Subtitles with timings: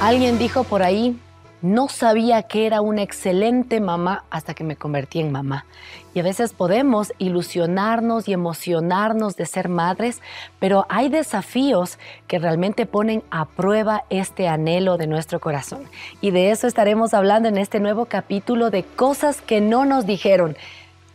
[0.00, 1.18] Alguien dijo por ahí,
[1.62, 5.64] no sabía que era una excelente mamá hasta que me convertí en mamá.
[6.12, 10.20] Y a veces podemos ilusionarnos y emocionarnos de ser madres,
[10.58, 15.80] pero hay desafíos que realmente ponen a prueba este anhelo de nuestro corazón.
[16.20, 20.58] Y de eso estaremos hablando en este nuevo capítulo de cosas que no nos dijeron.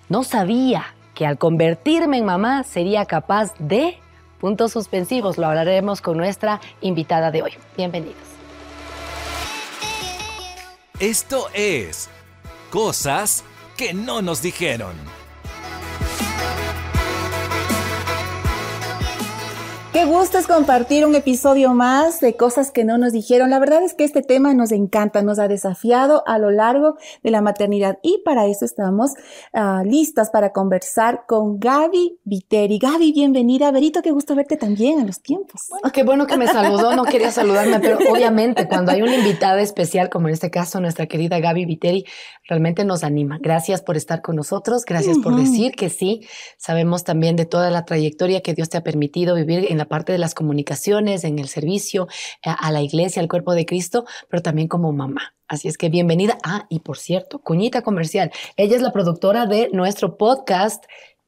[0.09, 3.97] No sabía que al convertirme en mamá sería capaz de...
[4.39, 7.51] Puntos suspensivos, lo hablaremos con nuestra invitada de hoy.
[7.77, 8.40] Bienvenidos.
[11.01, 12.11] Esto es
[12.69, 13.43] Cosas
[13.75, 14.93] que no nos dijeron.
[19.93, 23.49] Qué gusto es compartir un episodio más de cosas que no nos dijeron.
[23.49, 27.29] La verdad es que este tema nos encanta, nos ha desafiado a lo largo de
[27.29, 29.11] la maternidad y para eso estamos
[29.53, 32.79] uh, listas para conversar con Gaby Viteri.
[32.79, 33.69] Gaby, bienvenida.
[33.71, 35.63] Berito, qué gusto verte también a los tiempos.
[35.69, 39.59] Bueno, qué bueno que me saludó, no quería saludarme, pero obviamente cuando hay una invitada
[39.59, 42.05] especial, como en este caso nuestra querida Gaby Viteri,
[42.47, 43.39] realmente nos anima.
[43.41, 45.23] Gracias por estar con nosotros, gracias uh -huh.
[45.23, 46.25] por decir que sí.
[46.57, 50.11] Sabemos también de toda la trayectoria que Dios te ha permitido vivir en la parte
[50.11, 52.07] de las comunicaciones, en el servicio
[52.43, 55.33] a la iglesia, al cuerpo de Cristo, pero también como mamá.
[55.47, 56.37] Así es que bienvenida.
[56.43, 58.31] Ah, y por cierto, cuñita comercial.
[58.57, 60.85] Ella es la productora de nuestro podcast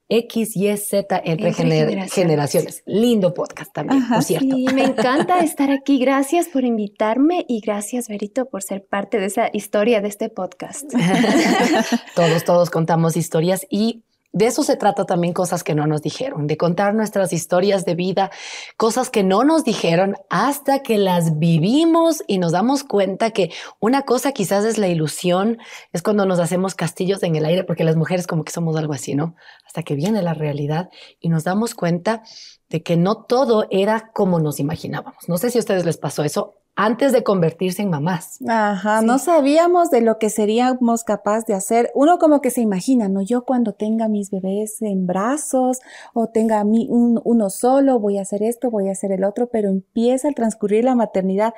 [0.08, 2.14] XYZ entre, entre generaciones.
[2.14, 2.84] generaciones.
[2.86, 4.56] Lindo podcast también, Ajá, por cierto.
[4.56, 5.98] Sí, me encanta estar aquí.
[5.98, 10.94] Gracias por invitarme y gracias, Berito, por ser parte de esa historia de este podcast.
[12.16, 16.48] todos, todos contamos historias y de eso se trata también cosas que no nos dijeron,
[16.48, 18.32] de contar nuestras historias de vida,
[18.78, 24.02] cosas que no nos dijeron hasta que las vivimos y nos damos cuenta que una
[24.02, 25.60] cosa quizás es la ilusión,
[25.92, 28.94] es cuando nos hacemos castillos en el aire, porque las mujeres como que somos algo
[28.94, 29.36] así, ¿no?
[29.68, 32.24] Hasta que viene la realidad y nos damos cuenta
[32.70, 35.30] de que no todo era como nos imaginábamos.
[35.30, 38.40] No sé si a ustedes les pasó eso antes de convertirse en mamás.
[38.48, 39.06] Ajá, sí.
[39.06, 41.92] no sabíamos de lo que seríamos capaces de hacer.
[41.94, 43.22] Uno como que se imagina, ¿no?
[43.22, 45.80] Yo cuando tenga mis bebés en brazos
[46.14, 49.48] o tenga mi, un, uno solo, voy a hacer esto, voy a hacer el otro,
[49.48, 51.54] pero empieza a transcurrir la maternidad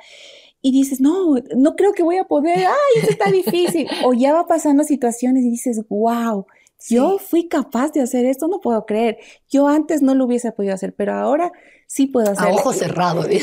[0.60, 3.86] y dices, no, no creo que voy a poder, ay, eso está difícil.
[4.04, 6.46] o ya va pasando situaciones y dices, wow,
[6.78, 6.96] Sí.
[6.96, 9.18] Yo fui capaz de hacer esto, no puedo creer.
[9.48, 11.52] Yo antes no lo hubiese podido hacer, pero ahora
[11.86, 12.52] sí puedo hacerlo.
[12.52, 13.30] A ojo cerrado.
[13.30, 13.40] y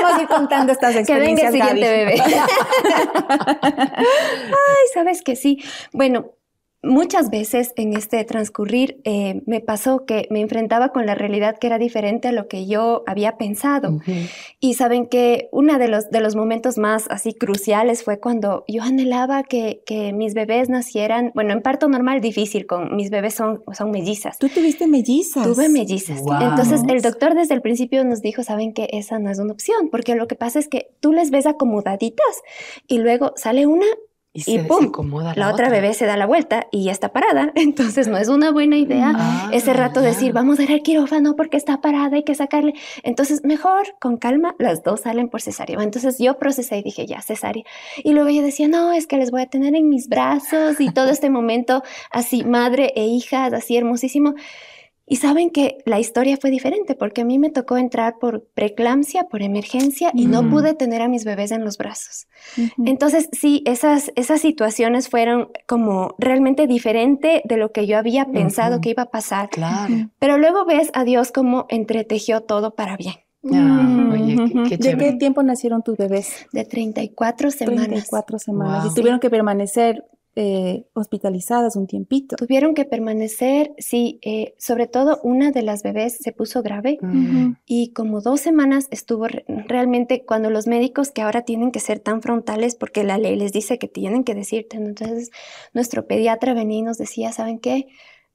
[0.00, 1.52] vamos a ir contando estas experiencias.
[1.52, 2.22] Que venga el siguiente bebé.
[3.62, 5.62] Ay, sabes que sí.
[5.92, 6.32] Bueno,
[6.84, 11.66] muchas veces en este transcurrir eh, me pasó que me enfrentaba con la realidad que
[11.66, 13.90] era diferente a lo que yo había pensado.
[13.90, 14.30] Uh -huh.
[14.60, 18.82] Y saben que uno de los, de los momentos más así cruciales fue cuando yo
[18.82, 23.62] anhelaba que, que, mis bebés nacieran, bueno, en parto normal difícil, con mis bebés son,
[23.72, 24.38] son mellizas.
[24.38, 25.44] ¿Tú tuviste mellizas?
[25.44, 26.20] Tuve mellizas.
[26.20, 26.50] Wow.
[26.50, 29.88] Entonces el doctor desde el principio nos dijo, saben que esa no es una opción,
[29.90, 32.42] porque lo que pasa es que tú les ves acomodaditas
[32.86, 33.86] y luego sale una
[34.36, 34.90] y, y pum,
[35.22, 37.52] la, la, otra bebé se da la vuelta y ya está parada.
[37.54, 41.36] Entonces no es una buena idea ah, ese rato decir, vamos a ir al quirófano
[41.36, 42.74] porque está parada, hay que sacarle.
[43.04, 45.80] Entonces mejor, con calma, las dos salen por cesárea.
[45.80, 47.62] Entonces yo procesé y dije, ya, cesárea.
[48.02, 50.90] Y luego ella decía, no, es que les voy a tener en mis brazos y
[50.90, 54.34] todo este momento así, madre e hijas, así hermosísimo.
[55.06, 59.24] Y saben que la historia fue diferente porque a mí me tocó entrar por preeclampsia,
[59.24, 60.30] por emergencia y mm.
[60.30, 62.26] no pude tener a mis bebés en los brazos.
[62.56, 62.88] Uh -huh.
[62.88, 68.76] Entonces, sí, esas, esas situaciones fueron como realmente diferente de lo que yo había pensado
[68.76, 68.82] uh -huh.
[68.82, 69.50] que iba a pasar.
[69.50, 70.10] Claro.
[70.18, 73.16] Pero luego ves a Dios cómo entretejió todo para bien.
[73.52, 74.36] Ah, oye,
[74.68, 76.46] qué, qué ¿De qué tiempo nacieron tus bebés?
[76.52, 77.88] De 34 semanas.
[77.88, 78.84] 34 semanas.
[78.84, 78.92] Wow.
[78.92, 80.02] Y tuvieron que permanecer
[80.36, 82.36] eh, hospitalizadas un tiempito.
[82.36, 87.06] Tuvieron que permanecer, sí, eh, sobre todo una de las bebés se puso grave uh
[87.06, 87.56] -huh.
[87.66, 92.00] y como dos semanas estuvo re realmente cuando los médicos que ahora tienen que ser
[92.00, 95.30] tan frontales porque la ley les dice que tienen que decirte, entonces
[95.72, 97.86] nuestro pediatra venía y nos decía, ¿saben qué?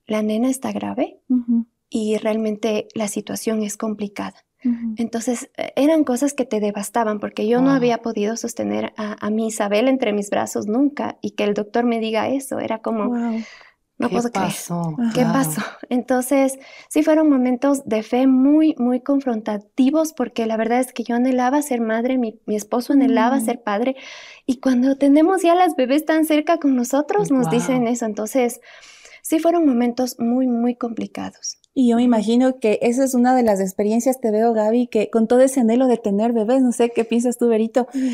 [0.07, 1.65] La nena está grave uh -huh.
[1.89, 4.45] y realmente la situación es complicada.
[4.63, 4.93] Uh -huh.
[4.97, 7.67] Entonces eh, eran cosas que te devastaban porque yo wow.
[7.67, 11.53] no había podido sostener a, a, mi Isabel entre mis brazos nunca y que el
[11.53, 13.41] doctor me diga eso era como wow.
[13.97, 14.95] no ¿Qué puedo pasó?
[14.97, 16.59] creer qué pasó entonces
[16.89, 21.61] sí fueron momentos de fe muy muy confrontativos porque la verdad es que yo anhelaba
[21.61, 23.45] ser madre mi, mi esposo anhelaba mm.
[23.45, 23.95] ser padre
[24.45, 27.53] y cuando tenemos ya las bebés tan cerca con nosotros nos wow.
[27.53, 28.59] dicen eso entonces
[29.21, 33.41] sí fueron momentos muy muy complicados y yo me imagino que esa es una de
[33.41, 36.89] las experiencias, te veo, Gaby, que con todo ese anhelo de tener bebés, no sé
[36.89, 38.09] qué piensas tú, Berito, mm.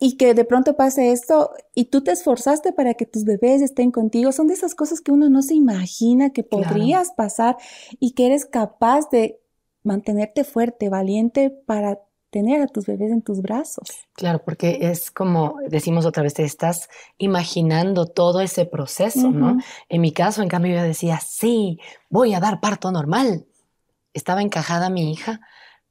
[0.00, 3.92] y que de pronto pase esto y tú te esforzaste para que tus bebés estén
[3.92, 7.16] contigo, son de esas cosas que uno no se imagina que podrías claro.
[7.16, 7.56] pasar
[8.00, 9.38] y que eres capaz de
[9.84, 12.00] mantenerte fuerte, valiente para
[12.36, 13.88] tener a tus bebés en tus brazos.
[14.12, 19.56] Claro, porque es como decimos otra vez, te estás imaginando todo ese proceso, ¿no?
[19.88, 21.78] En mi caso, en cambio, yo decía, sí,
[22.10, 23.46] voy a dar parto normal.
[24.12, 25.40] Estaba encajada mi hija,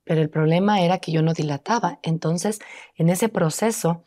[0.03, 1.97] pero el problema era que yo no dilataba.
[2.03, 2.59] Entonces,
[2.95, 4.03] en ese proceso,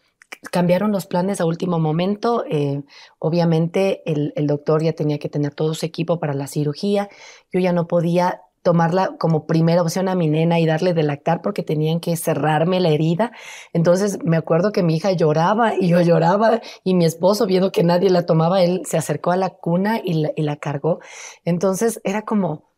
[0.52, 2.44] cambiaron los planes a último momento.
[2.48, 2.84] Eh,
[3.18, 7.08] obviamente el, doctor ya tenía que tener todo su equipo para la cirugía.
[7.50, 11.40] Yo ya no podía tomarla como primera opción a mi nena y darle de lactar
[11.40, 13.32] porque tenían que cerrarme la herida.
[13.72, 17.82] Entonces me acuerdo que mi hija lloraba y yo lloraba y mi esposo viendo que
[17.82, 21.00] nadie la tomaba, él se acercó a la cuna y la, y la cargó.
[21.46, 22.68] Entonces era como,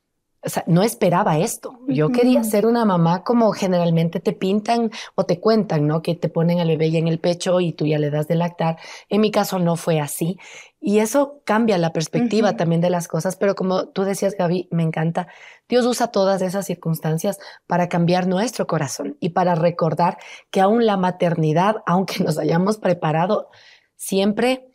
[0.43, 1.81] o sea, no esperaba esto.
[1.89, 6.03] Yo quería ser una mamá como generalmente te pintan o te cuentan, ¿no?
[6.03, 8.37] Que te ponen al bebé ya en el pecho y tú ya le das de
[8.37, 8.79] lactar.
[9.09, 10.39] En mi caso no fue así.
[10.81, 13.37] Y eso cambia la perspectiva también de las cosas.
[13.37, 15.29] Pero como tú decías, Gaby, me encanta.
[15.69, 20.17] Dios usa todas esas circunstancias para cambiar nuestro corazón y para recordar
[20.51, 23.51] que aún la maternidad, aunque nos hayamos preparado,
[23.97, 24.67] siempre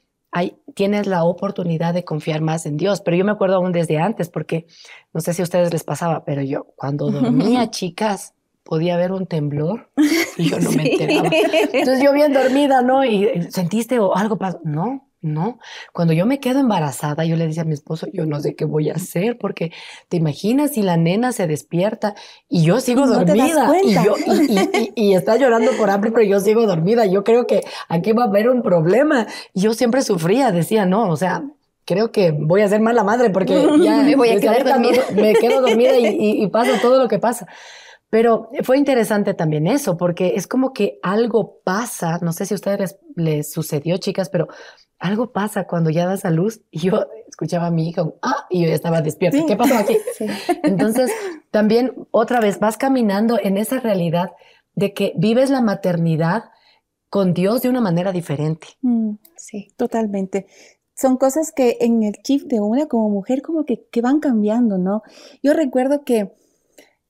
[0.73, 3.01] tienes la oportunidad de confiar más en Dios.
[3.01, 4.67] Pero yo me acuerdo aún desde antes, porque
[5.13, 9.27] no sé si a ustedes les pasaba, pero yo cuando dormía, chicas, podía haber un
[9.27, 9.89] temblor
[10.37, 11.29] y yo no me enteraba.
[11.31, 13.05] Entonces yo bien dormida, ¿no?
[13.05, 14.59] Y sentiste o algo pasó.
[14.63, 15.59] No, no,
[15.91, 18.65] cuando yo me quedo embarazada, yo le decía a mi esposo, yo no sé qué
[18.65, 19.71] voy a hacer, porque
[20.07, 22.15] te imaginas si la nena se despierta
[22.47, 23.71] y yo sigo dormida
[24.95, 27.05] y, está llorando por hambre, pero yo sigo dormida.
[27.05, 29.27] Yo creo que aquí va a haber un problema.
[29.53, 31.43] yo siempre sufría, decía, no, o sea,
[31.85, 35.03] creo que voy a ser mala madre porque ya me voy a quedar dormida.
[35.13, 37.47] Me quedo dormida y, pasa todo lo que pasa.
[38.15, 42.55] Pero fue interesante también eso, porque es como que algo pasa, no sé si a
[42.55, 44.47] ustedes les, les sucedió, chicas, pero
[44.99, 48.61] algo pasa cuando ya das a luz y yo escuchaba a mi hija, ah, y
[48.61, 49.45] yo ya estaba despierta.
[49.45, 49.97] ¿Qué pasó aquí?
[50.63, 51.11] Entonces,
[51.51, 54.31] también otra vez vas caminando en esa realidad
[54.75, 56.45] de que vives la maternidad
[57.09, 58.67] con Dios de una manera diferente.
[58.81, 60.47] Mm, sí, totalmente.
[60.93, 64.77] Son cosas que en el chip de una como mujer como que, que van cambiando,
[64.77, 65.01] ¿no?
[65.43, 66.31] Yo recuerdo que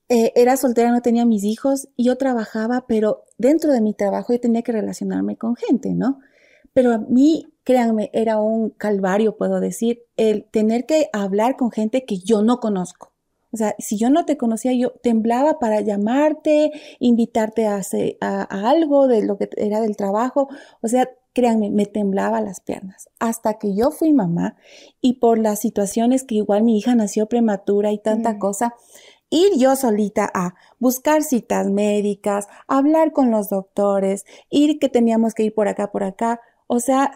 [0.08, 4.32] eh, era soltera, no tenía mis hijos y yo trabajaba, pero dentro de mi trabajo
[4.32, 6.20] yo tenía que relacionarme con gente, ¿no?
[6.72, 12.04] Pero a mí créanme, era un calvario, puedo decir, el tener que hablar con gente
[12.04, 13.12] que yo no conozco.
[13.52, 16.70] O sea, si yo no te conocía, yo temblaba para llamarte,
[17.00, 17.80] invitarte a,
[18.20, 20.48] a, algo de lo que era del trabajo.
[20.80, 23.08] O sea, créanme, me temblaba las piernas.
[23.18, 24.56] Hasta que yo fui mamá
[25.00, 28.38] y por las situaciones que igual mi hija nació prematura y tanta mm.
[28.38, 28.74] cosa,
[29.30, 35.44] ir yo solita a buscar citas médicas, hablar con los doctores, ir que teníamos que
[35.44, 36.40] ir por acá, por acá.
[36.66, 37.12] O sea,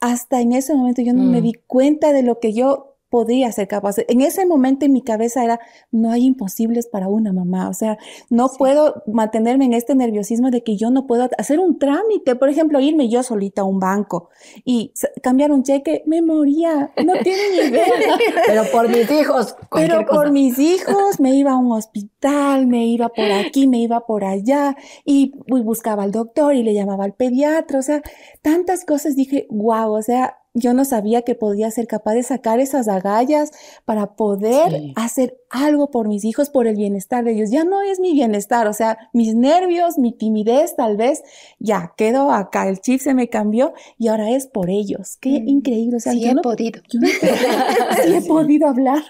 [0.00, 1.44] hasta en ese momento yo no me mm.
[1.44, 3.96] di cuenta de lo que yo podía ser capaz.
[4.08, 5.60] En ese momento en mi cabeza era,
[5.90, 7.68] no hay imposibles para una mamá.
[7.68, 7.98] O sea,
[8.30, 12.36] no puedo mantenerme en este nerviosismo de que yo no puedo hacer un trámite.
[12.36, 14.30] Por ejemplo, irme yo solita a un banco
[14.64, 16.90] y cambiar un cheque, me moría.
[17.04, 17.84] No tienen ni idea.
[18.46, 19.56] Pero por mis hijos.
[19.70, 24.06] Pero por mis hijos me iba a un hospital, me iba por aquí, me iba
[24.06, 24.74] por allá
[25.04, 27.78] y buscaba al doctor y le llamaba al pediatra.
[27.78, 28.00] O sea,
[28.40, 32.60] tantas cosas dije, wow, o sea, yo no sabía que podía ser capaz de sacar
[32.60, 33.50] esas agallas
[33.84, 37.50] para poder hacer algo por mis hijos, por el bienestar de ellos.
[37.50, 41.22] Ya no es mi bienestar, o sea, mis nervios, mi timidez tal vez,
[41.58, 45.16] ya quedó acá, el chip se me cambió y ahora es por ellos.
[45.20, 45.48] Qué mm.
[45.48, 45.96] increíble.
[45.96, 46.82] O sea, sí he podido.
[46.90, 49.02] sí he podido hablar.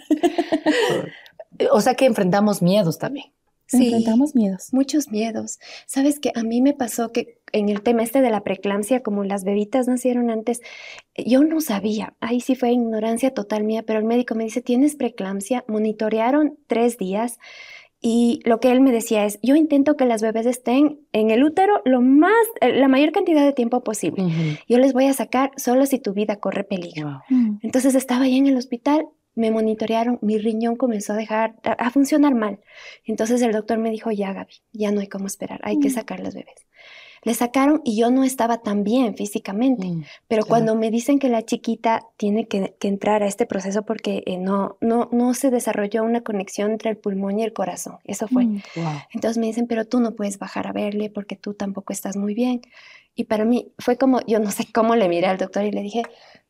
[1.72, 3.26] o sea que enfrentamos miedos también.
[3.66, 4.68] Sí, enfrentamos miedos.
[4.72, 5.58] Muchos miedos.
[5.86, 9.24] Sabes que a mí me pasó que en el tema este de la preeclampsia, como
[9.24, 10.60] las bebitas nacieron antes,
[11.16, 12.14] yo no sabía.
[12.20, 16.98] Ahí sí fue ignorancia total mía, pero el médico me dice, tienes preeclampsia, monitorearon tres
[16.98, 17.38] días.
[18.00, 21.44] Y lo que él me decía es, yo intento que las bebés estén en el
[21.44, 24.24] útero lo más, eh, la mayor cantidad de tiempo posible.
[24.68, 27.20] Yo les voy a sacar solo si tu vida corre peligro.
[27.28, 27.58] Mm.
[27.62, 32.34] Entonces estaba ahí en el hospital me monitorearon, mi riñón comenzó a dejar, a, funcionar
[32.34, 32.60] mal.
[33.04, 35.92] Entonces el doctor me dijo, ya Gaby, ya no hay cómo esperar, hay que mm.
[35.92, 36.66] sacar los bebés.
[37.24, 41.28] Le sacaron y yo no estaba tan bien físicamente, mm, pero cuando me dicen que
[41.28, 46.02] la chiquita tiene que, entrar a este proceso porque eh, no, no, no se desarrolló
[46.02, 48.44] una conexión entre el pulmón y el corazón, eso fue.
[48.44, 48.62] Mm,
[49.14, 52.34] Entonces me dicen, pero tú no puedes bajar a verle porque tú tampoco estás muy
[52.34, 52.62] bien.
[53.14, 55.82] Y para mí fue como, yo no sé cómo le miré al doctor y le
[55.82, 56.02] dije,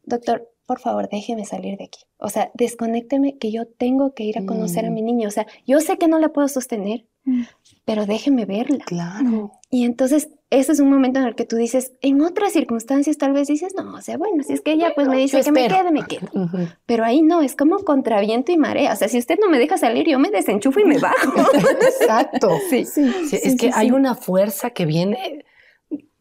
[0.04, 2.00] doctor, por favor, déjeme salir de aquí.
[2.18, 4.94] O sea, desconécteme que yo tengo que ir a conocer a mm.
[4.94, 5.28] mi niño.
[5.28, 7.42] O sea, yo sé que no la puedo sostener, mm.
[7.84, 8.84] pero déjeme verla.
[8.84, 9.52] Claro.
[9.70, 13.32] Y entonces ese es un momento en el que tú dices, en otras circunstancias tal
[13.32, 15.66] vez dices, no, o sea, bueno, si es que ella pues me dice que me
[15.66, 16.28] quede, me quedo.
[16.84, 18.92] Pero ahí no, es como contra viento y marea.
[18.92, 21.40] O sea, si usted no me deja salir, yo me desenchufo y me bajo.
[21.80, 22.50] Exacto.
[22.70, 25.44] Sí, sí, es que hay una fuerza que viene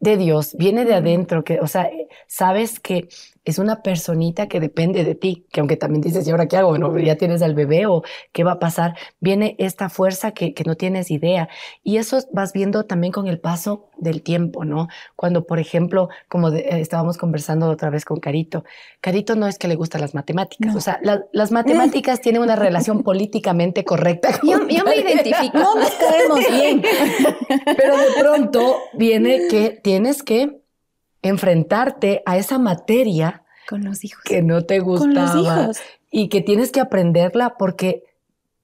[0.00, 1.90] de Dios, viene de adentro, que, o sea,
[2.26, 3.08] sabes que
[3.44, 6.68] es una personita que depende de ti, que aunque también dices, ¿y ahora qué hago?
[6.70, 10.64] Bueno, ya tienes al bebé o qué va a pasar, viene esta fuerza que, que
[10.64, 11.48] no tienes idea.
[11.82, 14.88] Y eso vas viendo también con el paso del tiempo, ¿no?
[15.16, 18.64] Cuando, por ejemplo, como estábamos conversando otra vez con Carito,
[19.00, 21.00] Carito no es que le gustan las matemáticas, o sea,
[21.32, 24.30] las matemáticas tienen una relación políticamente correcta.
[24.42, 25.58] Yo, yo, me identifico.
[25.58, 26.82] No nos caemos bien.
[27.76, 30.61] Pero de pronto viene que tienes que
[31.22, 35.70] enfrentarte a esa materia con los hijos que no te gustaba
[36.10, 38.04] y que tienes que aprenderla porque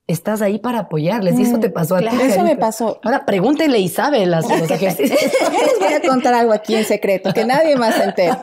[0.08, 2.08] estás ahí para apoyarles y eso te pasó a ti.
[2.22, 2.98] Eso me pasó.
[3.04, 5.20] Ahora pregúntele y sabe las, los ejercicios.
[5.52, 8.36] Yo les voy a contar algo aquí en secreto que nadie más se entere.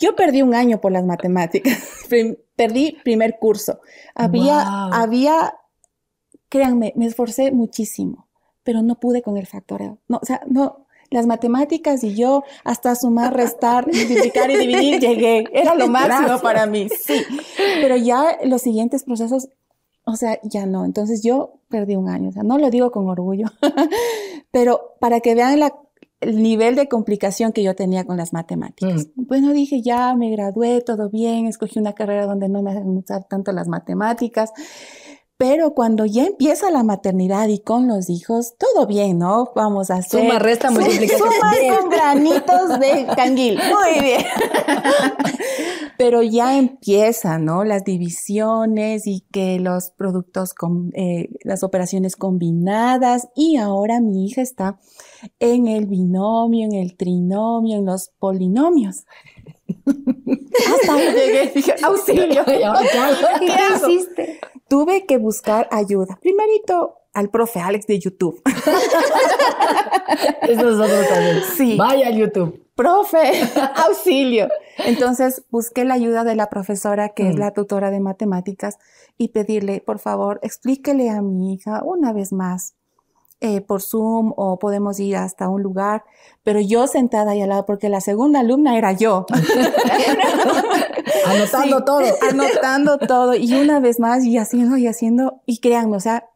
[0.00, 1.78] Yo perdí un año por las matemáticas.
[2.56, 3.80] perdí primer curso.
[4.14, 5.54] Había, había,
[6.48, 8.28] créanme, me esforcé muchísimo,
[8.62, 9.98] pero no pude con el factoreo.
[10.08, 15.44] No, o sea, no, las matemáticas y yo hasta sumar, restar, multiplicar y dividir llegué.
[15.52, 17.22] Era lo máximo para mí, sí.
[17.80, 19.48] Pero ya los siguientes procesos,
[20.04, 20.84] o sea, ya no.
[20.84, 23.46] Entonces yo perdí un año, o sea, no lo digo con orgullo,
[24.52, 25.58] pero para que vean
[26.20, 29.08] el nivel de complicación que yo tenía con las matemáticas.
[29.16, 29.26] Mm.
[29.26, 33.24] Bueno, dije, ya me gradué, todo bien, escogí una carrera donde no me hacen usar
[33.24, 34.52] tanto las matemáticas.
[35.40, 39.52] Pero cuando ya empieza la maternidad y con los hijos, todo bien, ¿no?
[39.56, 40.20] Vamos a hacer.
[40.20, 41.30] Suma, resta, multiplicación.
[41.30, 43.54] Suma con granitos de canguil.
[43.70, 44.20] Muy bien.
[45.96, 47.64] Pero ya empiezan, ¿no?
[47.64, 53.28] Las divisiones y que los productos, con, eh, las operaciones combinadas.
[53.34, 54.78] Y ahora mi hija está
[55.38, 59.06] en el binomio, en el trinomio, en los polinomios.
[59.86, 62.44] Hasta ahí llegué, dije, auxilio.
[62.44, 64.40] ¿Qué hiciste?
[64.70, 66.16] Tuve que buscar ayuda.
[66.22, 68.40] Primerito al profe Alex de YouTube.
[70.42, 71.42] Eso es otro también.
[71.56, 71.76] Sí.
[71.76, 72.64] Vaya al YouTube.
[72.76, 73.32] Profe,
[73.74, 74.48] auxilio.
[74.78, 77.38] Entonces busqué la ayuda de la profesora que es mm.
[77.40, 78.78] la tutora de matemáticas
[79.18, 82.76] y pedirle, por favor, explíquele a mi hija una vez más
[83.40, 86.04] eh, por Zoom o podemos ir hasta un lugar,
[86.42, 89.26] pero yo sentada ahí al lado, porque la segunda alumna era yo.
[91.26, 92.02] anotando todo.
[92.28, 93.34] Anotando todo.
[93.34, 96.28] Y una vez más, y haciendo y haciendo, y créanme, o sea,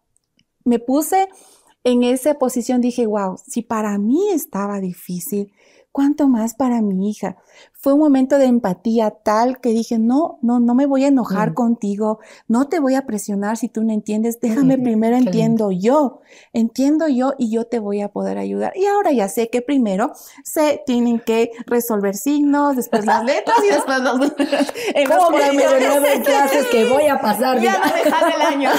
[0.65, 1.29] me puse
[1.85, 5.53] en esa posición, dije, wow, si para mí estaba difícil,
[5.93, 7.37] ¿cuánto más para mi hija?
[7.85, 11.51] Fue un momento de empatía tal que dije, no, no, no me voy a enojar
[11.51, 11.55] mm.
[11.55, 16.23] contigo, no te voy a presionar si tú no entiendes, déjame primero entiendo yo,
[16.55, 18.73] entiendo yo y yo te voy a poder ayudar.
[18.75, 20.15] Y ahora ya sé que primero
[20.45, 24.15] se tienen que resolver signos, después las letras y después los...
[24.95, 27.61] en los clases que voy a pasar.
[27.61, 28.71] Ya no dejar el año.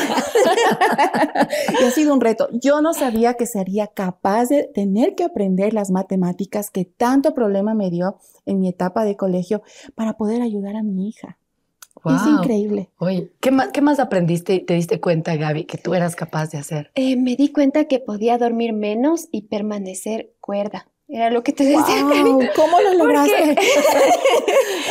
[1.80, 2.50] y ha sido un reto.
[2.54, 7.76] Yo no sabía que sería capaz de tener que aprender las matemáticas que tanto problema
[7.76, 9.64] me dio en mi etapa de colegio
[9.96, 11.38] para poder ayudar a mi hija.
[12.04, 12.90] Es increíble.
[13.00, 16.52] Oye, ¿qué más, ¿qué más aprendiste y te diste cuenta, Gaby, que tú eras capaz
[16.52, 16.92] de hacer?
[16.94, 20.88] Eh, me di cuenta que podía dormir menos y permanecer cuerda.
[21.08, 22.02] Era lo que te decía.
[22.56, 23.52] ¿Cómo lo lograste?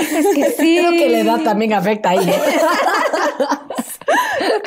[0.00, 0.78] es que sí.
[0.78, 2.24] Creo que la edad también afecta ahí.
[2.24, 2.32] que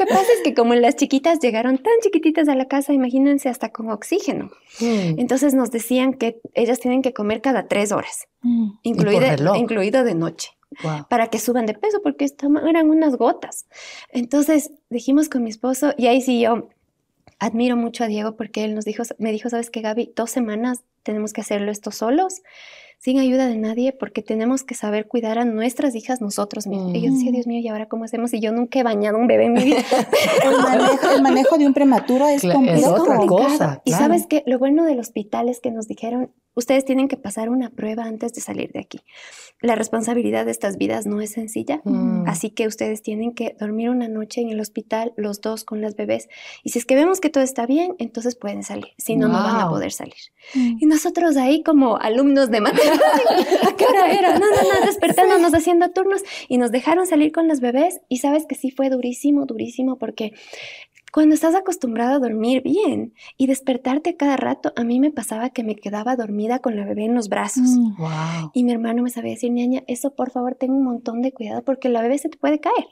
[0.09, 3.89] pasa es que como las chiquitas llegaron tan chiquititas a la casa, imagínense hasta con
[3.89, 4.51] oxígeno.
[4.79, 5.19] Mm.
[5.19, 8.71] Entonces nos decían que ellas tienen que comer cada tres horas, mm.
[8.83, 10.51] incluido de noche.
[11.09, 12.27] para que suban de peso, porque
[12.67, 13.65] eran unas gotas.
[14.11, 16.69] Entonces dijimos con mi esposo, y ahí sí yo
[17.39, 20.83] admiro mucho a Diego porque él nos dijo, me dijo, sabes qué, Gaby, dos semanas
[21.03, 22.41] tenemos que hacerlo esto solos
[22.97, 26.95] sin ayuda de nadie porque tenemos que saber cuidar a nuestras hijas nosotros mismos.
[26.95, 27.33] Y yo decía, mm.
[27.33, 28.33] Dios mío, ¿y ahora cómo hacemos?
[28.33, 29.77] Y yo nunca he bañado un bebé en mi vida.
[31.15, 33.03] el, manejo, de un prematuro es, complicado.
[33.03, 33.81] otra cosa.
[33.85, 37.49] Y sabes que lo bueno del hospital es que nos dijeron, ustedes tienen que pasar
[37.49, 38.99] una prueba antes de salir de aquí.
[39.61, 42.27] La responsabilidad de estas vidas no es sencilla, mm.
[42.27, 45.95] así que ustedes tienen que dormir una noche en el hospital, los dos con las
[45.95, 46.29] bebés.
[46.63, 48.93] Y si es que vemos que todo está bien, entonces pueden salir.
[48.97, 50.15] Si no, no van a poder salir.
[50.55, 50.77] Mm.
[50.79, 53.07] Y nosotros ahí como alumnos de matemáticas,
[53.67, 54.39] ¿A qué hora era?
[54.39, 58.47] No, no, no, despertándonos, haciendo turnos y nos dejaron salir con los bebés y sabes
[58.47, 60.33] que sí fue durísimo, durísimo porque
[61.11, 65.63] cuando estás acostumbrado a dormir bien y despertarte cada rato, a mí me pasaba que
[65.63, 67.69] me quedaba dormida con la bebé en los brazos.
[67.77, 68.49] Mm.
[68.53, 71.63] Y mi hermano me sabía decir, niña, eso por favor, ten un montón de cuidado
[71.63, 72.87] porque la bebé se te puede caer.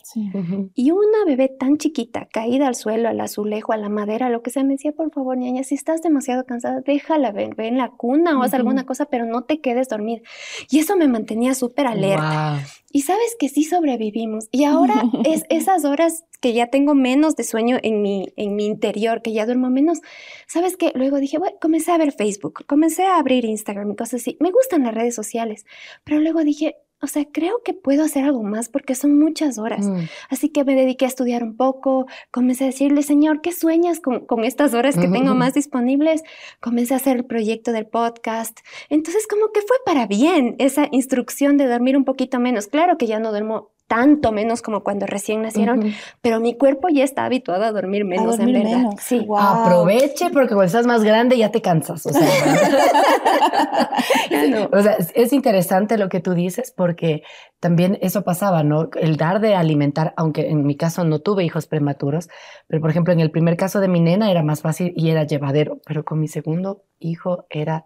[0.74, 4.50] Y una bebé tan chiquita, caída al suelo, al azulejo, a la madera, lo que
[4.50, 8.40] sea, me decía, por favor, niña, si estás demasiado cansada, déjala bebé en la cuna
[8.40, 10.22] o haz alguna cosa, pero no te quedes dormida.
[10.70, 12.62] Y eso me mantenía súper alerta.
[12.92, 14.48] Y sabes que sí sobrevivimos.
[14.52, 18.66] Y ahora es esas horas que ya tengo menos de sueño en mi, en mi
[18.68, 20.02] interior, que ya duermo menos.
[20.48, 20.92] ¿Sabes qué?
[20.94, 24.38] Luego dije, bueno, comencé a ver Facebook, comencé a abrir Instagram y cosas así.
[24.40, 25.66] Me gustan las redes sociales.
[26.04, 29.86] Pero luego dije, o sea, creo que puedo hacer algo más porque son muchas horas.
[29.86, 30.06] Mm.
[30.30, 34.26] Así que me dediqué a estudiar un poco, comencé a decirle, Señor, ¿qué sueñas con,
[34.26, 36.24] con estas horas que tengo más disponibles?
[36.60, 38.60] Comencé a hacer el proyecto del podcast.
[38.90, 42.68] Entonces, como que fue para bien esa instrucción de dormir un poquito menos.
[42.68, 47.04] Claro que ya no duermo tanto menos como cuando recién nacieron, pero mi cuerpo ya
[47.04, 48.90] está habituado a dormir menos, en verdad.
[49.00, 49.26] Sí.
[49.38, 52.06] Aproveche porque cuando estás más grande ya te cansas.
[52.06, 52.22] O sea,
[54.72, 57.22] o sea, es interesante lo que tú dices porque
[57.60, 58.90] también eso pasaba, ¿no?
[58.96, 62.28] El dar de alimentar, aunque en mi caso no tuve hijos prematuros,
[62.68, 65.26] pero por ejemplo en el primer caso de mi nena era más fácil y era
[65.26, 67.86] llevadero, pero con mi segundo hijo era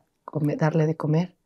[0.58, 1.39] darle de comer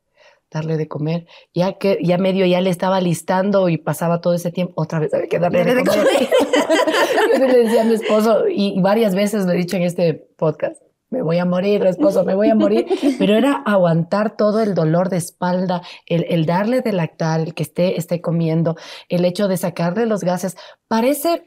[0.54, 1.26] darle de comer.
[1.54, 5.14] Ya que ya medio ya le estaba listando y pasaba todo ese tiempo, otra vez
[5.14, 6.08] había que darle de, comer.
[7.40, 10.82] Yo le decía a mi esposo, y varias veces lo he dicho en este podcast,
[11.10, 12.88] me voy a morir, esposo, me voy a morir,
[13.20, 17.64] pero era aguantar todo el dolor de espalda, el, el darle de lactar, el que
[17.64, 18.76] esté, esté comiendo,
[19.10, 20.58] el hecho de sacarle los gases.
[20.88, 21.44] Parece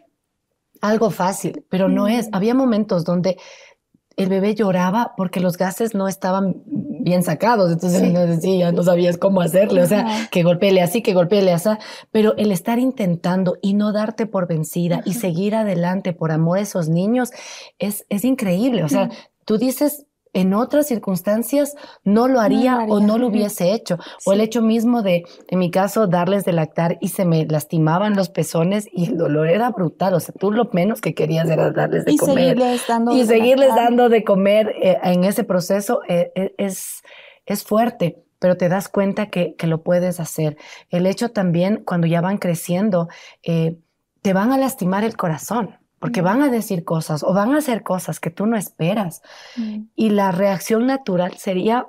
[0.81, 2.29] algo fácil, pero no es.
[2.33, 3.39] Había momentos donde
[4.17, 6.63] el bebé lloraba porque los gases no estaban
[7.07, 8.03] bien sacados, entonces
[8.43, 8.59] sí.
[8.59, 11.71] ya no sabías cómo hacerle, o sea, que golpeele así, que golpeele así,
[12.11, 16.63] pero el estar intentando y no darte por vencida y seguir adelante por amor a
[16.63, 17.31] esos niños
[17.79, 19.09] es, es increíble, o sea,
[19.45, 20.05] tú dices,
[20.37, 21.75] en otras circunstancias
[22.05, 23.97] no lo haría, o no lo hubiese hecho.
[24.27, 28.15] O el hecho mismo de, en mi caso, darles de lactar y se me lastimaban
[28.15, 30.13] los pezones y el dolor era brutal.
[30.13, 32.59] O sea, tú lo menos que querías era darles de comer.
[33.13, 37.03] y seguirles dando de comer eh, en ese proceso eh, eh, es,
[37.47, 40.59] es fuerte pero te das cuenta que, que, lo puedes hacer.
[40.91, 43.09] El hecho también, cuando ya van creciendo,
[43.43, 47.83] te van a lastimar el corazón porque van a decir cosas o van a hacer
[47.83, 49.23] cosas que tú no esperas.
[49.57, 49.87] Mm.
[49.97, 51.89] Y la reacción natural sería,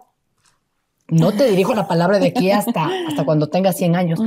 [1.08, 4.20] no te dirijo la palabra de aquí hasta, hasta cuando tengas 100 años,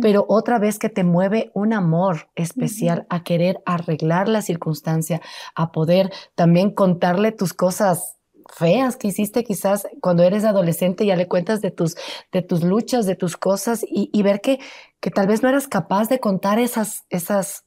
[0.00, 5.20] pero otra vez que te mueve un amor especial a querer arreglar la circunstancia,
[5.54, 8.16] a poder también contarle tus cosas
[8.50, 11.96] feas que hiciste quizás cuando eres adolescente, ya le cuentas de tus,
[12.32, 14.58] de tus luchas, de tus cosas y, y ver que,
[15.00, 17.63] que tal vez no eras capaz de contar esas, esas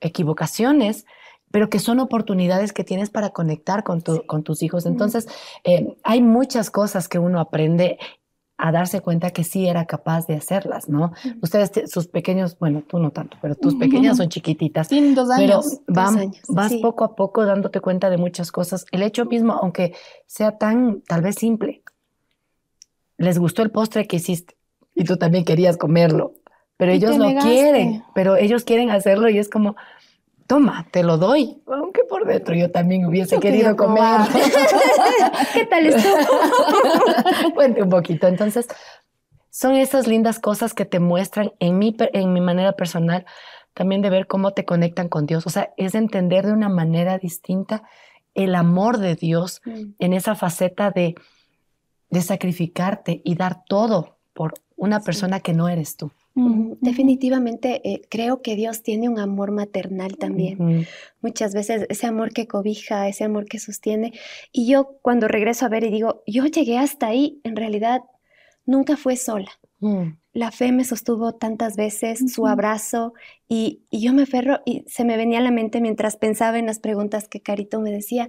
[0.00, 1.06] equivocaciones,
[1.50, 4.86] pero que son oportunidades que tienes para conectar con, con tus hijos.
[4.86, 5.28] Entonces,
[5.64, 7.98] eh, hay muchas cosas que uno aprende
[8.58, 11.12] a darse cuenta que sí era capaz de hacerlas, ¿no?
[11.40, 14.88] Ustedes, sus pequeños, bueno, tú no tanto, pero tus pequeñas son chiquititas.
[14.88, 15.80] Tienen dos años.
[15.86, 16.04] Pero
[16.48, 18.84] vas poco a poco dándote cuenta de muchas cosas.
[18.90, 19.94] El hecho mismo, aunque
[20.26, 21.84] sea tan, tal vez simple,
[23.16, 24.56] les gustó el postre que hiciste
[24.92, 26.34] y tú también querías comerlo
[26.78, 29.76] pero ellos lo quieren, pero ellos quieren hacerlo y es como,
[30.46, 34.20] toma, te lo doy, aunque por dentro yo también hubiese querido comer.
[35.52, 36.08] ¿Qué tal esto?
[37.54, 38.28] Cuente un poquito.
[38.28, 38.68] Entonces,
[39.50, 43.26] son esas lindas cosas que te muestran en mi, en mi manera personal
[43.74, 45.46] también de ver cómo te conectan con Dios.
[45.46, 47.82] O sea, es entender de una manera distinta
[48.34, 49.94] el amor de Dios mm.
[49.98, 51.16] en esa faceta de,
[52.08, 56.12] de sacrificarte y dar todo por una persona que no eres tú.
[56.80, 60.86] Definitivamente eh, creo que Dios tiene un amor maternal también.
[61.20, 64.12] Muchas veces ese amor que cobija, ese amor que sostiene.
[64.52, 68.02] Y yo cuando regreso a ver y digo, yo llegué hasta ahí, en realidad
[68.66, 69.50] nunca fue sola.
[69.80, 70.18] Mm.
[70.32, 73.14] La fe me sostuvo tantas veces, su abrazo,
[73.48, 76.78] y, yo me aferro y se me venía a la mente mientras pensaba en las
[76.78, 78.28] preguntas que Carito me decía,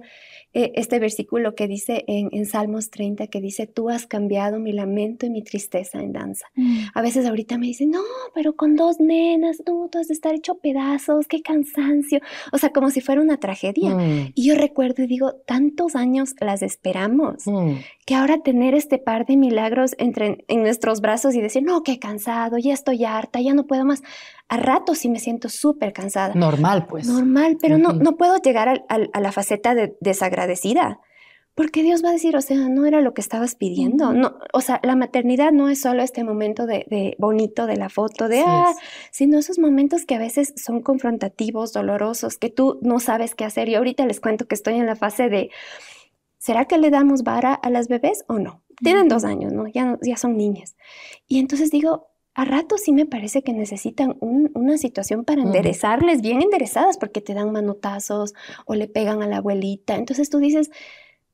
[0.54, 5.26] eh, este versículo que dice en, Salmos 30, que dice, tú has cambiado mi lamento
[5.26, 6.46] y mi tristeza en danza.
[6.54, 6.84] Mm.
[6.94, 8.00] A veces ahorita me dicen, no,
[8.34, 12.20] pero con dos nenas, no, tú has de estar hecho pedazos, qué cansancio.
[12.52, 13.94] O sea, como si fuera una tragedia.
[13.94, 14.32] Mm.
[14.34, 17.74] Y yo recuerdo y digo, tantos años las esperamos, mm.
[18.06, 21.98] que ahora tener este par de milagros entre, en nuestros brazos y decir, no, qué
[21.98, 24.02] cansado, ya estoy harta, ya no puedo más
[24.50, 26.34] a ratos sí me siento súper cansada.
[26.34, 27.06] Normal, pues.
[27.06, 31.00] Normal, pero no, no puedo llegar a la faceta de desagradecida
[31.60, 34.14] porque Dios va a decir, o sea, no era lo que estabas pidiendo.
[34.14, 38.28] No, o sea, la maternidad no es solo este momento de, bonito de la foto,
[38.28, 38.72] de ah,
[39.10, 43.68] sino esos momentos que a veces son confrontativos, dolorosos, que tú no sabes qué hacer.
[43.68, 45.50] Y ahorita les cuento que estoy en la fase de,
[46.38, 48.62] ¿será que le damos vara a las bebés o no?
[48.82, 49.66] Tienen dos años, ¿no?
[49.66, 50.76] Ya, ya son niñas.
[51.28, 52.09] Y entonces digo,
[52.40, 57.34] a rato sí me parece que necesitan una situación para enderezarles, bien enderezadas, porque te
[57.34, 58.32] dan manotazos
[58.64, 59.96] o le pegan a la abuelita.
[59.96, 60.70] Entonces tú dices,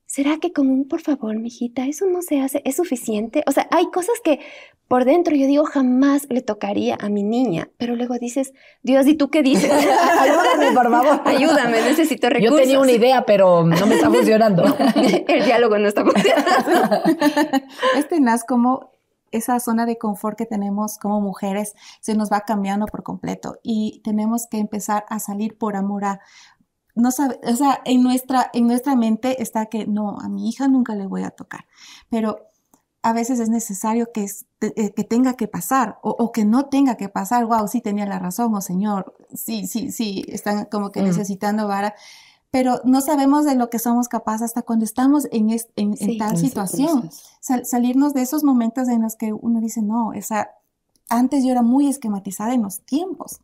[0.05, 2.61] ¿será que con un por favor, mijita, eso no se hace?
[2.65, 3.45] ¿Es suficiente?
[3.47, 4.41] O sea, hay cosas que
[4.89, 9.15] por dentro yo digo jamás le tocaría a mi niña, pero luego dices, Dios, ¿y
[9.15, 9.71] tú qué dices?
[10.21, 11.21] Ayúdame, por favor.
[11.25, 12.59] Ayúdame, necesito recursos.
[12.59, 14.65] Yo tenía una idea, pero no me está funcionando.
[15.29, 17.03] El diálogo no está funcionando.
[17.97, 18.96] Este nas como
[19.37, 24.01] esa zona de confort que tenemos como mujeres se nos va cambiando por completo y
[24.05, 26.21] tenemos que empezar a salir por amor a,
[26.95, 30.69] no sabe, o sea, en nuestra, en nuestra mente está que no, a mi hija
[30.69, 31.67] nunca le voy a tocar,
[32.09, 32.47] pero
[33.07, 34.27] a veces es necesario que,
[34.63, 37.47] eh, que tenga que pasar o, que no tenga que pasar.
[37.47, 41.69] Wow, sí tenía la razón, o oh, señor, sí, sí, sí, están como que necesitando
[41.69, 41.95] vara,
[42.57, 47.11] pero no sabemos de lo que somos capaces hasta cuando estamos en, en, tal situación.
[47.41, 50.53] salirnos de esos momentos en los que uno dice, no, esa,
[51.11, 53.41] antes yo era muy esquematizada en los tiempos.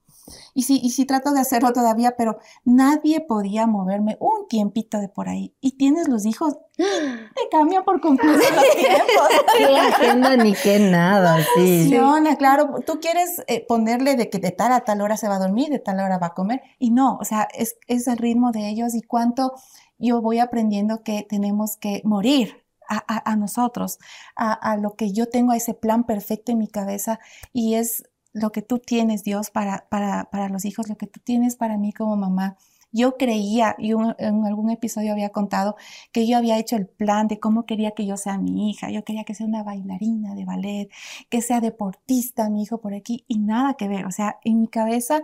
[0.54, 5.08] Y sí, y sí trato de hacerlo todavía, pero nadie podía moverme un tiempito de
[5.08, 5.54] por ahí.
[5.60, 9.28] Y tienes los hijos, te cambian por completo los tiempos.
[9.56, 11.80] qué agenda ni qué nada, sí.
[11.80, 12.80] Funciona, claro.
[12.86, 15.70] Tú quieres eh, ponerle de que de tal a tal hora se va a dormir,
[15.70, 16.62] de tal hora va a comer.
[16.78, 19.54] Y no, o sea, es, es el ritmo de ellos y cuánto
[19.98, 23.98] yo voy aprendiendo que tenemos que morir a, a, nosotros,
[24.36, 27.20] a, a, lo que yo tengo, a ese plan perfecto en mi cabeza
[27.52, 31.20] y es lo que tú tienes, Dios, para, para, para los hijos, lo que tú
[31.22, 32.56] tienes para mí como mamá.
[32.94, 35.76] Yo creía, y en algún episodio había contado
[36.12, 38.90] que yo había hecho el plan de cómo quería que yo sea mi hija.
[38.90, 40.90] Yo quería que sea una bailarina de ballet,
[41.30, 44.04] que sea deportista mi hijo por aquí, y nada que ver.
[44.06, 45.22] O sea, en mi cabeza,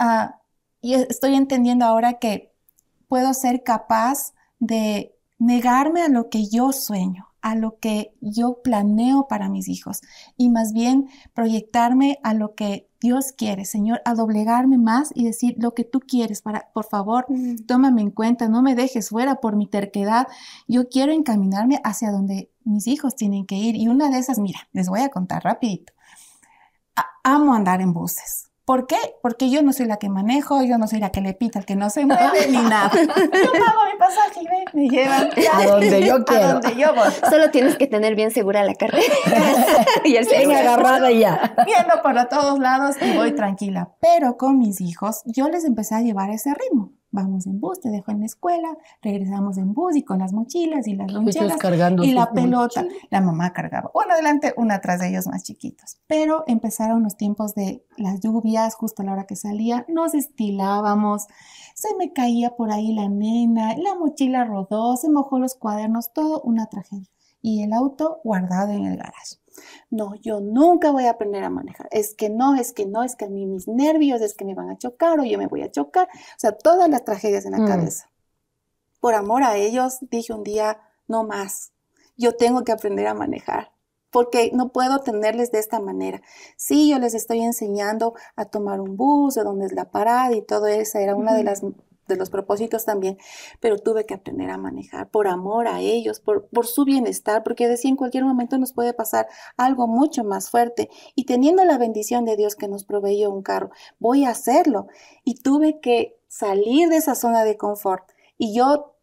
[0.00, 0.30] uh,
[0.80, 2.52] y estoy entendiendo ahora que
[3.06, 9.26] puedo ser capaz de negarme a lo que yo sueño a lo que yo planeo
[9.28, 10.00] para mis hijos
[10.36, 15.54] y más bien proyectarme a lo que Dios quiere, Señor, a doblegarme más y decir
[15.58, 17.26] lo que tú quieres para, por favor,
[17.66, 20.26] tómame en cuenta, no me dejes fuera por mi terquedad.
[20.66, 23.76] Yo quiero encaminarme hacia donde mis hijos tienen que ir.
[23.76, 25.92] Y una de esas, mira, les voy a contar rapidito.
[27.22, 28.48] amo andar en buses.
[28.68, 28.98] ¿Por qué?
[29.22, 31.64] Porque yo no soy la que manejo, yo no soy la que le pita al
[31.64, 32.90] que no se mueve ni nada.
[32.92, 36.44] Yo pago mi pasaje y me llevan a donde yo quiero.
[36.44, 37.08] A donde yo voy.
[37.30, 39.02] Solo tienes que tener bien segura la cartera.
[40.04, 41.54] y el bien agarrada ya.
[41.64, 43.94] Viendo para todos lados y voy tranquila.
[44.02, 47.90] Pero con mis hijos, yo les empecé a llevar ese ritmo vamos en bus, te
[47.90, 51.58] dejo en la escuela, regresamos en bus y con las mochilas y las loncheras
[52.02, 52.86] y la pelota.
[53.10, 55.98] La mamá cargaba uno adelante, uno atrás de ellos más chiquitos.
[56.06, 61.26] Pero empezaron los tiempos de las lluvias, justo a la hora que salía, nos estilábamos,
[61.74, 66.40] se me caía por ahí la nena, la mochila rodó, se mojó los cuadernos, todo
[66.42, 67.08] una tragedia.
[67.40, 69.37] Y el auto guardado en el garaje.
[69.90, 71.88] No, yo nunca voy a aprender a manejar.
[71.90, 74.54] Es que no, es que no, es que a mí mis nervios, es que me
[74.54, 76.08] van a chocar o yo me voy a chocar.
[76.08, 77.66] O sea, todas las tragedias en la mm.
[77.66, 78.10] cabeza.
[79.00, 81.72] Por amor a ellos, dije un día, no más.
[82.16, 83.72] Yo tengo que aprender a manejar
[84.10, 86.22] porque no puedo tenerles de esta manera.
[86.56, 90.42] Sí, yo les estoy enseñando a tomar un bus, de dónde es la parada y
[90.42, 90.98] todo eso.
[90.98, 91.62] Era una de las
[92.08, 93.18] de los propósitos también,
[93.60, 97.68] pero tuve que aprender a manejar por amor a ellos, por, por su bienestar, porque
[97.68, 100.88] decía en cualquier momento nos puede pasar algo mucho más fuerte.
[101.14, 104.88] Y teniendo la bendición de Dios que nos proveyó un carro, voy a hacerlo.
[105.24, 108.04] Y tuve que salir de esa zona de confort.
[108.36, 108.94] Y yo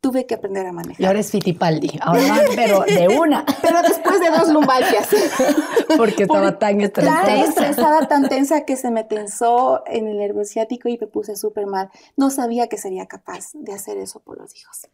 [0.00, 1.00] tuve que aprender a manejar.
[1.00, 3.44] Y ahora es Fitipaldi, ahora pero de una.
[3.62, 5.08] pero después de dos lumbalgias.
[5.96, 7.24] Porque estaba tan estresada.
[7.24, 11.36] Tan estresada, tan tensa que se me tensó en el nervio ciático y me puse
[11.36, 11.90] súper mal.
[12.16, 14.88] No sabía que sería capaz de hacer eso por los hijos.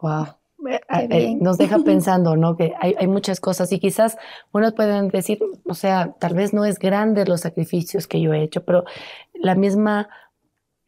[0.00, 0.26] Wow.
[0.88, 2.56] Eh, nos deja pensando, ¿no?
[2.56, 4.16] Que hay, hay, muchas cosas y quizás
[4.52, 8.42] unos pueden decir, o sea, tal vez no es grande los sacrificios que yo he
[8.42, 8.84] hecho, pero
[9.34, 10.08] la misma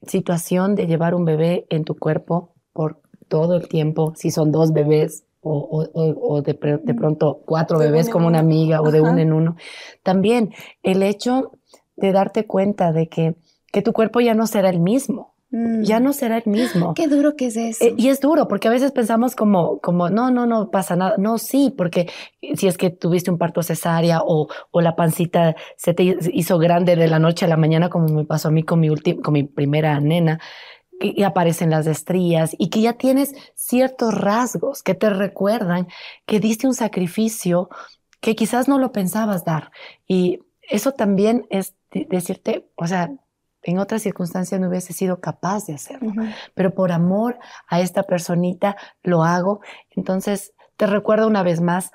[0.03, 3.01] situación de llevar un bebé en tu cuerpo por
[3.31, 8.27] todo el tiempo, si son dos bebés o, o, de, de, pronto cuatro bebés como
[8.27, 9.57] una amiga o de uno en uno.
[10.03, 11.53] También el hecho
[11.97, 13.37] de darte cuenta de que,
[13.73, 15.35] que tu cuerpo ya no será el mismo.
[15.53, 16.03] Ya mm.
[16.05, 16.95] no será el mismo.
[16.95, 17.85] Qué duro que es eso.
[17.85, 21.17] Eh, y es duro, porque a veces pensamos como, como, no, no, no pasa nada.
[21.19, 22.09] No, sí, porque
[22.55, 26.95] si es que tuviste un parto cesárea o, o la pancita se te hizo grande
[26.95, 29.43] de la noche a la mañana, como me pasó a mí con mi, con mi
[29.43, 30.39] primera nena,
[31.01, 35.89] que aparecen las estrías y que ya tienes ciertos rasgos que te recuerdan
[36.27, 37.71] que diste un sacrificio
[38.21, 39.73] que quizás no lo pensabas dar.
[40.07, 43.11] Y eso también es decirte, o sea,
[43.63, 46.13] en otras circunstancias no hubiese sido capaz de hacerlo,
[46.55, 49.61] pero por amor a esta personita lo hago.
[49.91, 51.93] Entonces, te recuerdo una vez más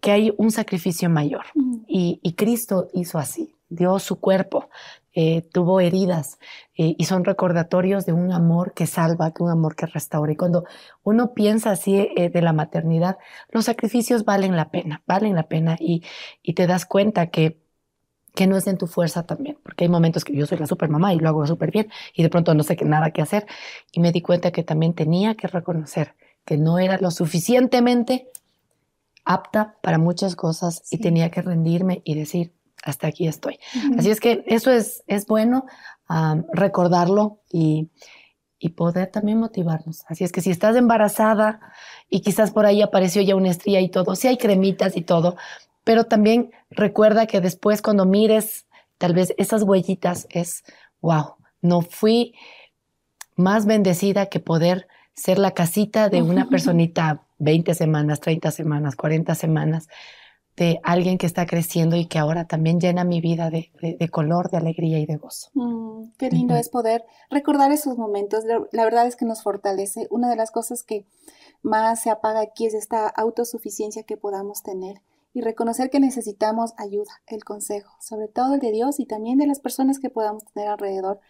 [0.00, 1.46] que hay un sacrificio mayor
[1.86, 4.68] y, y Cristo hizo así, dio su cuerpo,
[5.14, 6.38] eh, tuvo heridas
[6.76, 10.32] eh, y son recordatorios de un amor que salva, de un amor que restaura.
[10.32, 10.64] Y cuando
[11.02, 13.18] uno piensa así eh, de la maternidad,
[13.50, 16.02] los sacrificios valen la pena, valen la pena y,
[16.42, 17.60] y te das cuenta que
[18.34, 20.88] que no es en tu fuerza también, porque hay momentos que yo soy la super
[20.88, 23.46] mamá y lo hago súper bien y de pronto no sé qué, nada que hacer
[23.92, 28.30] y me di cuenta que también tenía que reconocer que no era lo suficientemente
[29.24, 32.52] apta para muchas cosas y tenía que rendirme y decir,
[32.82, 33.58] hasta aquí estoy.
[33.96, 35.66] Así es que eso es, es bueno
[36.52, 37.88] recordarlo y,
[38.58, 40.04] y, poder también motivarnos.
[40.08, 41.60] Así es que si estás embarazada
[42.10, 45.36] y quizás por ahí apareció ya una estría y todo, si hay cremitas y todo,
[45.84, 48.66] pero también recuerda que después cuando mires
[48.98, 50.64] tal vez esas huellitas es,
[51.00, 52.34] wow, no fui
[53.36, 59.34] más bendecida que poder ser la casita de una personita 20 semanas, 30 semanas, 40
[59.34, 59.88] semanas
[60.56, 63.70] de alguien que está creciendo y que ahora también llena mi vida de,
[64.10, 65.48] color, de alegría y de gozo.
[65.54, 68.44] Mm, qué lindo es poder recordar esos momentos.
[68.72, 70.06] La verdad es que nos fortalece.
[70.10, 71.06] Una de las cosas que
[71.62, 75.00] más se apaga aquí es esta autosuficiencia que podamos tener
[75.34, 79.46] y reconocer que necesitamos ayuda, el consejo, sobre todo el de Dios y también de
[79.46, 81.20] las personas que podamos tener alrededor,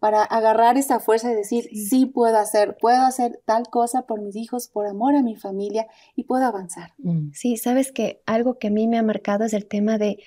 [0.00, 2.06] para agarrar esa fuerza y decir, sí.
[2.06, 6.24] puedo hacer, puedo hacer tal cosa por mis hijos, por amor a mi familia y
[6.24, 6.94] puedo avanzar.
[6.98, 7.30] Mm.
[7.32, 10.18] Sí, sabes que algo que a mí me ha marcado es el tema de,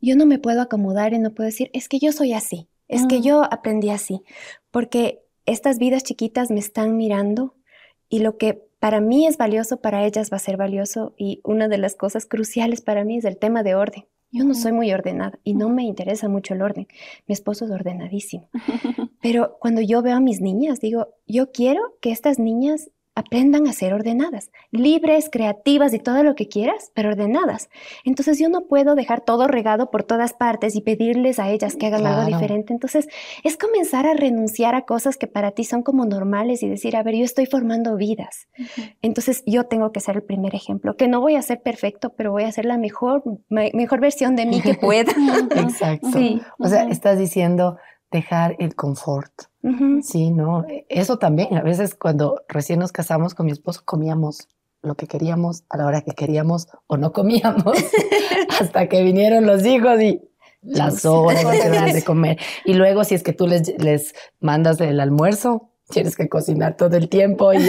[0.00, 3.06] yo no me puedo acomodar y no puedo decir, es que yo soy así, es
[3.06, 3.22] que mm.
[3.22, 4.22] yo aprendí así,
[4.70, 7.54] porque estas vidas chiquitas me están mirando
[8.08, 11.68] y lo que para mí es valioso, para ellas va a ser valioso y una
[11.68, 14.06] de las cosas cruciales para mí es el tema de orden.
[14.30, 16.86] Yo no soy muy ordenada y no me interesa mucho el orden.
[17.26, 18.50] Mi esposo es ordenadísimo.
[19.22, 23.72] Pero cuando yo veo a mis niñas, digo, yo quiero que estas niñas aprendan a
[23.72, 27.68] ser ordenadas, libres, creativas y todo lo que quieras, pero ordenadas.
[28.04, 31.86] Entonces yo no puedo dejar todo regado por todas partes y pedirles a ellas que
[31.86, 32.72] hagan algo diferente.
[32.72, 33.08] Entonces
[33.42, 37.02] es comenzar a renunciar a cosas que para ti son como normales y decir, a
[37.02, 38.46] ver, yo estoy formando vidas.
[39.02, 42.30] Entonces yo tengo que ser el primer ejemplo, que no voy a ser perfecto, pero
[42.30, 45.12] voy a ser la mejor, mejor versión de mí que pueda.
[45.56, 46.12] Exacto.
[46.12, 46.40] Sí.
[46.58, 47.78] O sea, estás diciendo
[48.10, 49.32] dejar el confort.
[50.02, 50.64] Sí, ¿no?
[50.88, 54.48] Eso también, a veces cuando recién nos casamos con mi esposo comíamos
[54.82, 57.76] lo que queríamos a la hora que queríamos o no comíamos
[58.60, 60.22] hasta que vinieron los hijos y
[60.62, 62.38] las horas de comer.
[62.64, 66.96] Y luego si es que tú les, les mandas el almuerzo, tienes que cocinar todo
[66.96, 67.58] el tiempo y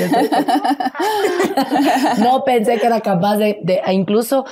[2.19, 4.45] no pensé que era capaz de, de, incluso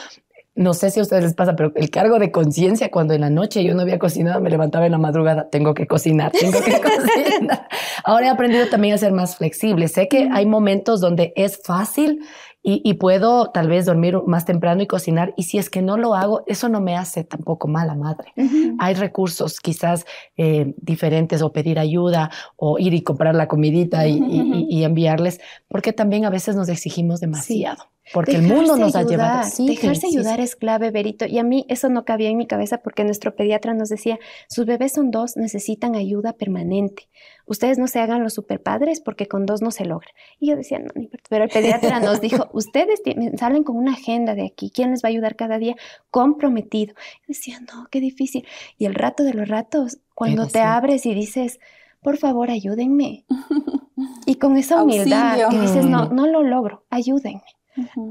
[0.58, 3.30] no sé si a ustedes les pasa, pero el cargo de conciencia cuando en la
[3.30, 6.82] noche yo no había cocinado, me levantaba en la madrugada, tengo que cocinar, tengo que
[6.82, 7.68] cocinar.
[8.04, 9.88] Ahora he aprendido también a ser más flexible.
[9.88, 12.22] Sé que hay momentos donde es fácil
[12.70, 15.34] y, puedo tal vez dormir más temprano y cocinar.
[15.38, 18.34] Y si es que no lo hago, eso no me hace tampoco mala madre.
[18.78, 24.84] Hay recursos quizás eh, diferentes o pedir ayuda o ir y comprar la comidita y,
[24.84, 27.86] enviarles, porque también a veces nos exigimos demasiado.
[28.14, 29.50] Porque el mundo nos ha llevado.
[29.50, 31.26] Sí, dejarse ayudar es clave, Berito.
[31.26, 34.66] Y a mí eso no cabía en mi cabeza porque nuestro pediatra nos decía, sus
[34.66, 37.08] bebés son dos, necesitan ayuda permanente.
[37.48, 40.10] Ustedes no se hagan los superpadres porque con dos no se logra.
[40.40, 43.02] Y yo decía, no, ni Pero el pediatra nos dijo, ustedes
[43.38, 45.76] salen con una agenda de aquí, ¿quién les va a ayudar cada día?
[46.12, 46.94] Comprometido.
[46.94, 48.46] Yo decía, no, qué difícil.
[48.78, 51.60] Y el rato de los ratos, cuando te abres y dices,
[52.02, 53.26] por favor, ayúdenme.
[54.26, 57.57] y con esa humildad que dices, no, no lo logro, ayúdenme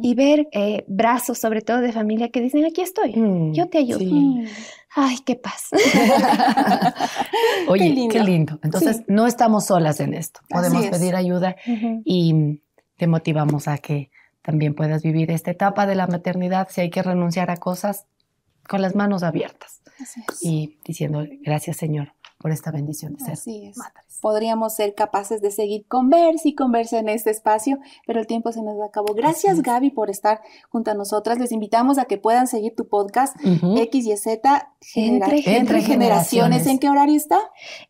[0.03, 3.79] y ver eh, brazos, sobre todo de familia, que dicen, aquí estoy, mm, yo te
[3.79, 4.05] ayudo.
[4.95, 5.69] Ay, qué paz.
[7.69, 8.59] Oye, qué lindo.
[8.63, 10.41] Entonces, no estamos solas en esto.
[10.49, 11.57] Podemos pedir ayuda
[12.05, 12.61] y
[12.97, 14.11] te motivamos a que
[14.43, 16.69] también puedas vivir esta etapa de la maternidad.
[16.71, 18.07] Si hay que renunciar a cosas,
[18.67, 19.81] con las manos abiertas.
[20.43, 22.16] Y diciendo, gracias Señor
[22.47, 23.77] por esta bendición de ser Así es
[24.21, 28.63] podríamos ser capaces de seguir conversa y conversa en este espacio, pero el tiempo se
[28.63, 29.15] nos acabó.
[29.15, 31.39] Gracias Gaby por estar junto a nosotras.
[31.39, 36.67] Les invitamos a que puedan seguir tu podcast X y Z entre, generaciones.
[36.67, 37.39] ¿En qué horario está?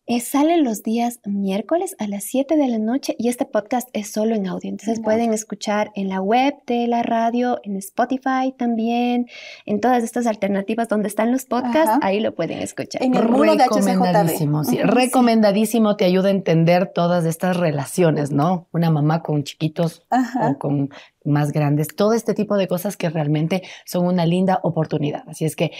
[0.06, 4.10] Eh, sale los días miércoles a las 7 de la noche y este podcast es
[4.10, 4.70] solo en audio.
[4.70, 9.26] Entonces pueden escuchar en la web de la radio, en Spotify también,
[9.64, 13.02] en todas estas alternativas donde están los podcasts, ahí lo pueden escuchar.
[13.02, 14.45] En el muro de HCJB.
[14.46, 18.66] Recomendadísimo, sí, recomendadísimo, te ayuda a entender todas estas relaciones, ¿no?
[18.72, 20.90] Una mamá con chiquitos o con
[21.24, 25.24] más grandes, todo este tipo de cosas que realmente son una linda oportunidad.
[25.28, 25.72] Así es que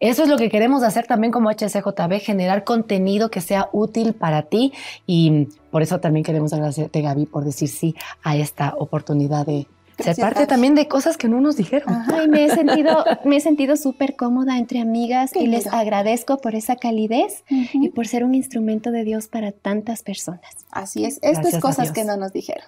[0.00, 4.42] eso es lo que queremos hacer también como HCJB, generar contenido que sea útil para
[4.42, 4.72] ti
[5.06, 9.66] y por eso también queremos agradecerte Gaby por decir sí a esta oportunidad de
[10.02, 12.04] ser parte también de cosas que no nos dijeron.
[12.12, 16.54] Ay, me he sentido, me he sentido súper cómoda entre amigas y les agradezco por
[16.54, 20.66] esa calidez y por ser un instrumento de Dios para tantas personas.
[20.70, 22.64] Así es, estas cosas que no nos dijeron.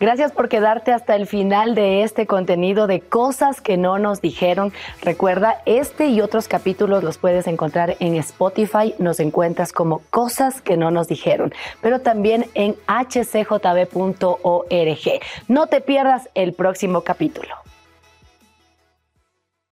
[0.00, 4.72] Gracias por quedarte hasta el final de este contenido de cosas que no nos dijeron.
[5.02, 8.94] Recuerda, este y otros capítulos los puedes encontrar en Spotify.
[8.98, 13.90] Nos encuentras como cosas que no nos dijeron, pero también en hcjb.org.
[15.48, 17.69] No te pierdas el próximo capítulo.